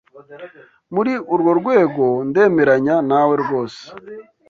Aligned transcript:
Muri 0.93 1.11
urwo 1.33 1.51
rwego, 1.59 2.05
ndemeranya 2.29 2.95
nawe 3.09 3.33
rwose. 3.43 3.81